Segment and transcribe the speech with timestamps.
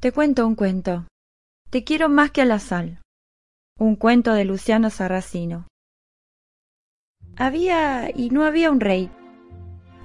[0.00, 1.04] Te cuento un cuento.
[1.68, 3.02] Te quiero más que a la sal.
[3.78, 5.66] Un cuento de Luciano Sarracino.
[7.36, 9.10] Había y no había un rey.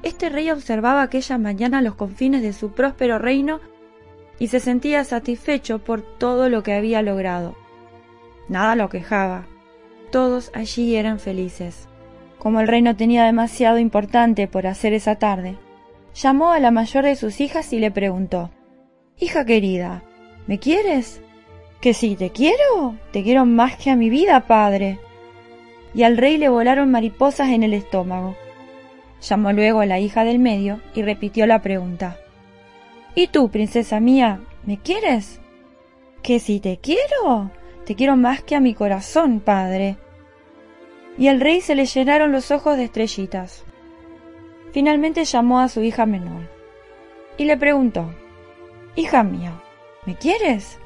[0.04, 3.62] Este rey observaba aquella mañana los confines de su próspero reino
[4.38, 7.56] y se sentía satisfecho por todo lo que había logrado.
[8.50, 9.48] Nada lo quejaba.
[10.12, 11.88] Todos allí eran felices.
[12.38, 15.58] Como el reino tenía demasiado importante por hacer esa tarde,
[16.14, 18.52] llamó a la mayor de sus hijas y le preguntó
[19.18, 20.04] Hija querida,
[20.46, 21.22] ¿me quieres?
[21.80, 25.00] Que sí, te quiero, te quiero más que a mi vida, padre.
[25.94, 28.36] Y al rey le volaron mariposas en el estómago.
[29.22, 32.18] Llamó luego a la hija del medio y repitió la pregunta.
[33.16, 35.40] ¿Y tú, princesa mía, me quieres?
[36.22, 37.52] Que sí, te quiero,
[37.86, 39.96] te quiero más que a mi corazón, padre.
[41.18, 43.64] Y al rey se le llenaron los ojos de estrellitas.
[44.74, 46.50] Finalmente llamó a su hija menor
[47.38, 48.14] y le preguntó
[48.96, 49.52] Hija mía,
[50.06, 50.80] ¿me quieres?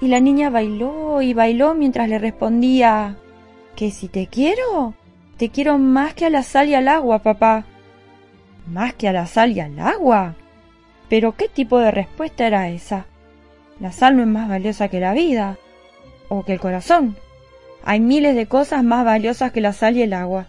[0.00, 3.16] Y la niña bailó y bailó mientras le respondía
[3.76, 4.94] ¿Que si te quiero?
[5.36, 7.64] Te quiero más que a la sal y al agua, papá.
[8.70, 10.34] ¿Más que a la sal y al agua?
[11.08, 13.06] Pero ¿qué tipo de respuesta era esa?
[13.80, 15.56] La sal no es más valiosa que la vida
[16.28, 17.16] o que el corazón.
[17.84, 20.46] Hay miles de cosas más valiosas que la sal y el agua.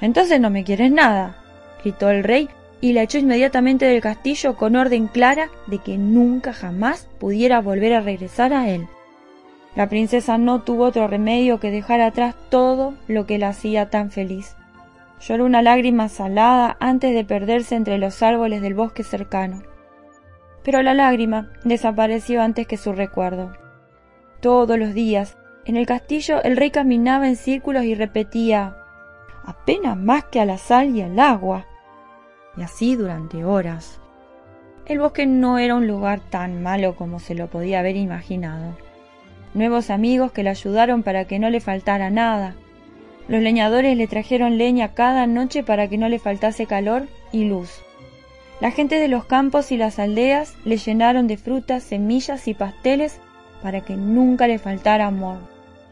[0.00, 1.38] Entonces no me quieres nada,
[1.82, 6.52] gritó el rey y la echó inmediatamente del castillo con orden clara de que nunca
[6.52, 8.86] jamás pudiera volver a regresar a él.
[9.74, 14.10] La princesa no tuvo otro remedio que dejar atrás todo lo que la hacía tan
[14.10, 14.56] feliz.
[15.20, 19.62] Lloró una lágrima salada antes de perderse entre los árboles del bosque cercano.
[20.62, 23.52] Pero la lágrima desapareció antes que su recuerdo.
[24.40, 28.76] Todos los días, en el castillo, el rey caminaba en círculos y repetía
[29.44, 31.66] apenas más que a la sal y al agua
[32.56, 34.00] y así durante horas.
[34.86, 38.76] El bosque no era un lugar tan malo como se lo podía haber imaginado.
[39.54, 42.54] Nuevos amigos que le ayudaron para que no le faltara nada.
[43.26, 47.82] Los leñadores le trajeron leña cada noche para que no le faltase calor y luz.
[48.60, 53.20] La gente de los campos y las aldeas le llenaron de frutas, semillas y pasteles
[53.62, 55.38] para que nunca le faltara amor.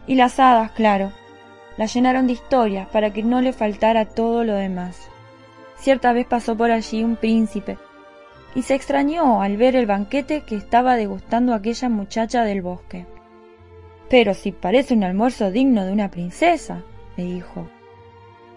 [0.06, 1.12] Y las hadas, claro,
[1.77, 5.10] la llenaron de historias para que no le faltara todo lo demás.
[5.77, 7.79] Cierta vez pasó por allí un príncipe,
[8.55, 13.07] y se extrañó al ver el banquete que estaba degustando aquella muchacha del bosque.
[14.09, 16.83] Pero si parece un almuerzo digno de una princesa,
[17.17, 17.69] le dijo.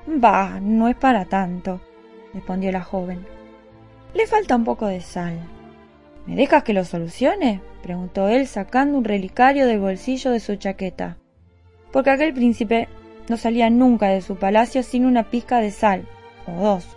[0.05, 1.81] Bah, no es para tanto,
[2.33, 3.25] respondió la joven.
[4.13, 5.39] Le falta un poco de sal.
[6.25, 7.61] ¿Me dejas que lo solucione?
[7.81, 11.17] preguntó él sacando un relicario del bolsillo de su chaqueta.
[11.91, 12.87] Porque aquel príncipe
[13.29, 16.07] no salía nunca de su palacio sin una pizca de sal,
[16.45, 16.96] o dos.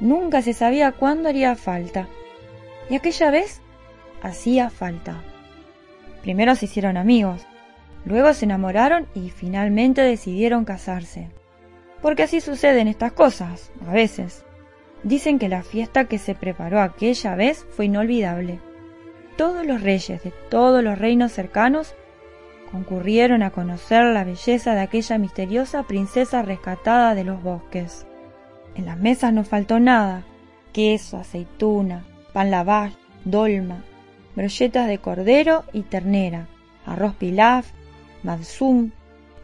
[0.00, 2.08] Nunca se sabía cuándo haría falta.
[2.90, 3.60] Y aquella vez
[4.22, 5.22] hacía falta.
[6.22, 7.46] Primero se hicieron amigos,
[8.04, 11.28] luego se enamoraron y finalmente decidieron casarse.
[12.02, 14.44] Porque así suceden estas cosas, a veces.
[15.02, 18.60] Dicen que la fiesta que se preparó aquella vez fue inolvidable.
[19.36, 21.94] Todos los reyes de todos los reinos cercanos
[22.72, 28.06] concurrieron a conocer la belleza de aquella misteriosa princesa rescatada de los bosques.
[28.74, 30.24] En las mesas no faltó nada,
[30.72, 32.92] queso, aceituna, pan lavash,
[33.24, 33.84] dolma,
[34.34, 36.48] brolletas de cordero y ternera,
[36.84, 37.70] arroz pilaf,
[38.22, 38.90] madsum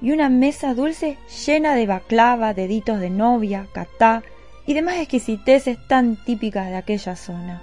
[0.00, 4.22] y una mesa dulce llena de baclava, deditos de novia, catá
[4.66, 7.62] y demás exquisiteces tan típicas de aquella zona.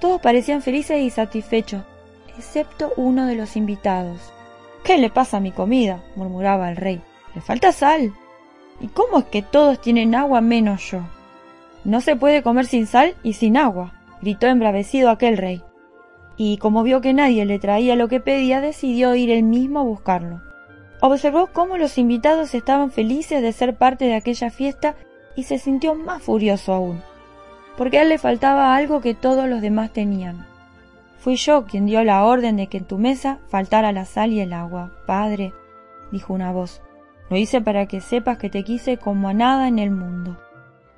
[0.00, 1.84] Todos parecían felices y satisfechos,
[2.36, 4.32] excepto uno de los invitados.
[4.84, 6.02] ¿Qué le pasa a mi comida?
[6.16, 7.00] murmuraba el rey.
[7.34, 8.12] Le falta sal.
[8.80, 11.00] ¿Y cómo es que todos tienen agua menos yo?
[11.84, 15.62] No se puede comer sin sal y sin agua, gritó embravecido aquel rey.
[16.36, 19.84] Y como vio que nadie le traía lo que pedía, decidió ir él mismo a
[19.84, 20.40] buscarlo.
[21.00, 24.96] Observó cómo los invitados estaban felices de ser parte de aquella fiesta
[25.36, 27.00] y se sintió más furioso aún,
[27.76, 30.46] porque a él le faltaba algo que todos los demás tenían.
[31.18, 34.40] Fui yo quien dio la orden de que en tu mesa faltara la sal y
[34.40, 35.52] el agua, padre,
[36.10, 36.80] dijo una voz.
[37.30, 40.38] Lo hice para que sepas que te quise como a nada en el mundo,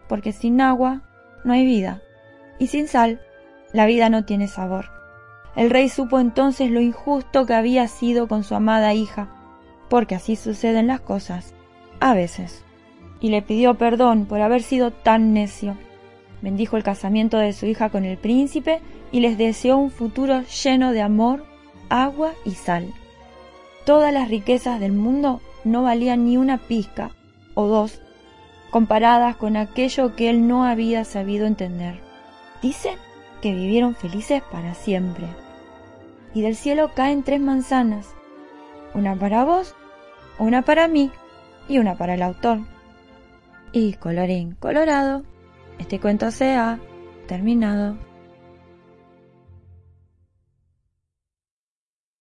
[0.09, 1.03] porque sin agua
[1.45, 2.03] no hay vida,
[2.59, 3.21] y sin sal
[3.73, 4.87] la vida no tiene sabor.
[5.57, 9.29] El rey supo entonces lo injusto que había sido con su amada hija,
[9.89, 11.55] porque así suceden las cosas,
[11.99, 12.65] a veces,
[13.21, 15.77] y le pidió perdón por haber sido tan necio.
[16.43, 18.81] Bendijo el casamiento de su hija con el príncipe
[19.13, 21.45] y les deseó un futuro lleno de amor,
[21.89, 22.95] agua y sal.
[23.85, 27.11] Todas las riquezas del mundo no valían ni una pizca
[27.55, 28.01] o dos
[28.71, 32.01] comparadas con aquello que él no había sabido entender.
[32.63, 32.97] Dicen
[33.43, 35.27] que vivieron felices para siempre.
[36.33, 38.15] y del cielo caen tres manzanas,
[38.95, 39.75] una para vos,
[40.39, 41.11] una para mí
[41.69, 42.61] y una para el autor.
[43.73, 45.25] Y colorín colorado,
[45.79, 46.79] este cuento se ha
[47.27, 47.97] terminado.